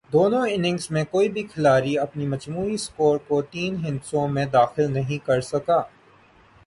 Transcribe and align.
دونوں 0.13 0.45
اننگز 0.49 0.89
میں 0.91 1.03
کوئی 1.11 1.29
بھی 1.29 1.43
کھلاڑی 1.43 1.97
اپنے 1.97 2.25
مجموعی 2.27 2.77
سکور 2.77 3.17
کو 3.27 3.41
تین 3.51 3.75
ہندسوں 3.85 4.27
میں 4.27 4.45
داخل 4.45 4.91
نہیں 4.91 5.25
کر 5.25 5.41
سکا۔ 5.41 5.81